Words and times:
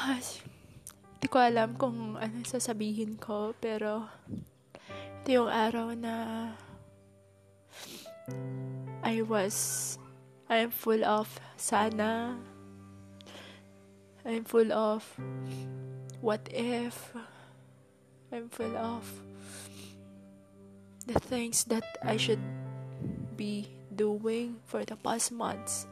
Ay, 0.00 0.24
Hindi 1.20 1.28
ko 1.28 1.36
alam 1.36 1.76
kung 1.76 2.16
ano 2.16 2.40
sasabihin 2.48 3.20
ko, 3.20 3.52
pero 3.60 4.08
ito 5.20 5.28
yung 5.28 5.52
araw 5.52 5.92
na 5.92 6.48
I 9.04 9.20
was, 9.20 10.00
I'm 10.48 10.72
full 10.72 11.04
of 11.04 11.28
sana. 11.60 12.40
I'm 14.24 14.48
full 14.48 14.72
of 14.72 15.04
what 16.24 16.48
if. 16.48 17.12
I'm 18.32 18.48
full 18.48 18.72
of 18.80 19.04
the 21.04 21.20
things 21.20 21.68
that 21.68 21.84
I 22.00 22.16
should 22.16 22.40
be 23.36 23.68
doing 23.92 24.64
for 24.64 24.88
the 24.88 24.96
past 24.96 25.28
months. 25.28 25.84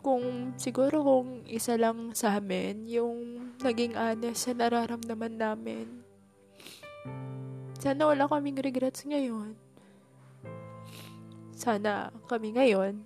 Kung 0.00 0.56
siguro 0.56 1.04
kung 1.04 1.44
isa 1.44 1.76
lang 1.76 2.16
sa 2.16 2.40
amin 2.40 2.88
yung 2.88 3.52
naging 3.60 3.92
honest 3.96 4.48
sa 4.48 4.56
nararamdaman 4.56 5.36
namin. 5.36 5.86
Sana 7.76 8.08
wala 8.08 8.24
kaming 8.28 8.60
regrets 8.60 9.04
ngayon. 9.04 9.56
Sana 11.52 12.08
kami 12.28 12.56
ngayon. 12.56 13.04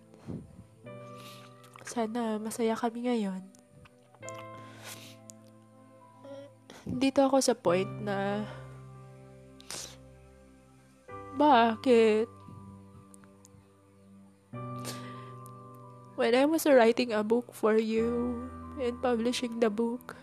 Sana 1.83 2.39
masaya 2.39 2.79
kami 2.79 3.11
ngayon. 3.11 3.43
Dito 6.87 7.27
ako 7.27 7.43
sa 7.43 7.59
point 7.59 7.91
na 8.03 8.47
bakit? 11.35 12.31
When 16.25 16.33
I 16.33 16.49
was 16.49 16.65
writing 16.65 17.13
a 17.13 17.21
book 17.21 17.53
for 17.53 17.77
you 17.77 18.49
and 18.81 18.97
publishing 19.05 19.61
the 19.61 19.69
book, 19.69 20.17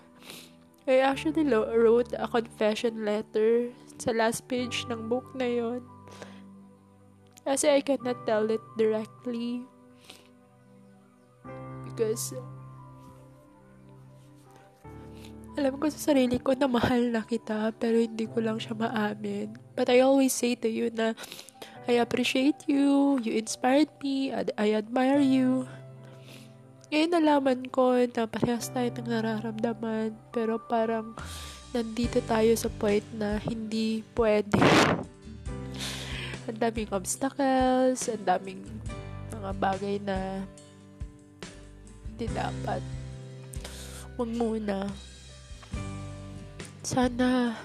I 0.89 0.97
actually 1.05 1.45
wrote 1.45 2.17
a 2.17 2.25
confession 2.25 3.05
letter 3.05 3.69
sa 4.01 4.09
last 4.09 4.49
page 4.49 4.89
ng 4.89 5.13
book 5.13 5.29
na 5.37 5.45
yon. 5.45 5.85
Kasi 7.45 7.69
I 7.69 7.85
cannot 7.85 8.17
tell 8.25 8.49
it 8.49 8.65
directly. 8.81 9.61
Because 11.85 12.33
alam 15.53 15.77
ko 15.77 15.85
sa 15.93 16.17
sarili 16.17 16.41
ko 16.41 16.57
na 16.57 16.65
mahal 16.65 17.13
na 17.13 17.21
kita 17.21 17.77
pero 17.77 18.01
hindi 18.01 18.25
ko 18.25 18.41
lang 18.41 18.57
siya 18.57 18.73
maamin. 18.73 19.53
But 19.77 19.93
I 19.93 20.01
always 20.01 20.33
say 20.33 20.57
to 20.65 20.69
you 20.71 20.89
na 20.89 21.13
I 21.85 22.01
appreciate 22.01 22.65
you, 22.65 23.21
you 23.21 23.37
inspired 23.37 23.93
me, 24.01 24.33
I 24.33 24.73
admire 24.73 25.21
you. 25.21 25.69
Ngayon 26.91 27.11
nalaman 27.15 27.63
ko 27.71 27.95
na 28.03 28.27
parehas 28.27 28.67
tayo 28.67 28.91
ng 28.91 29.07
nararamdaman 29.07 30.11
pero 30.35 30.59
parang 30.59 31.15
nandito 31.71 32.19
tayo 32.27 32.51
sa 32.59 32.67
point 32.67 33.07
na 33.15 33.39
hindi 33.47 34.03
pwede. 34.11 34.59
ang 36.51 36.59
daming 36.59 36.91
obstacles, 36.91 38.11
ang 38.11 38.27
daming 38.27 38.67
mga 39.31 39.51
bagay 39.55 40.03
na 40.03 40.43
hindi 42.11 42.27
dapat. 42.35 42.83
Huwag 44.19 44.31
muna. 44.35 44.91
Sana 46.83 47.55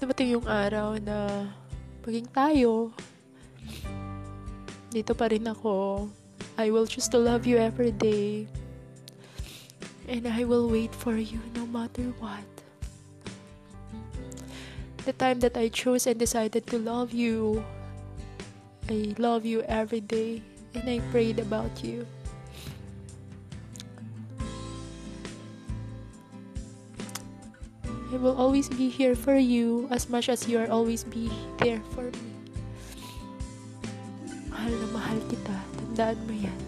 dumating 0.00 0.40
yung 0.40 0.48
araw 0.48 0.96
na 1.04 1.52
maging 2.00 2.32
tayo. 2.32 2.96
Dito 4.88 5.12
pa 5.12 5.28
rin 5.28 5.44
ako. 5.44 6.08
I 6.58 6.70
will 6.70 6.86
choose 6.86 7.08
to 7.12 7.18
love 7.18 7.46
you 7.46 7.58
every 7.58 7.92
day. 7.92 8.48
And 10.08 10.26
I 10.26 10.44
will 10.44 10.68
wait 10.68 10.94
for 10.94 11.16
you 11.16 11.40
no 11.54 11.66
matter 11.66 12.14
what. 12.18 12.44
The 15.04 15.12
time 15.12 15.40
that 15.40 15.56
I 15.56 15.68
chose 15.68 16.06
and 16.06 16.18
decided 16.18 16.66
to 16.68 16.78
love 16.78 17.12
you, 17.12 17.62
I 18.88 19.14
love 19.18 19.44
you 19.44 19.62
every 19.68 20.00
day 20.00 20.42
and 20.74 20.88
I 20.88 21.00
prayed 21.12 21.38
about 21.38 21.84
you. 21.84 22.06
I 28.12 28.16
will 28.16 28.36
always 28.38 28.68
be 28.68 28.88
here 28.88 29.14
for 29.14 29.36
you 29.36 29.88
as 29.90 30.08
much 30.08 30.28
as 30.28 30.48
you 30.48 30.58
are 30.58 30.70
always 30.70 31.04
be 31.04 31.28
there 31.58 31.82
for 31.92 32.08
me. 32.08 32.32
Mahal 34.48 34.72
na 34.72 34.86
mahal 34.94 35.18
kita. 35.28 35.75
Tandaan 35.96 36.20
mo 36.28 36.36
yan. 36.36 36.65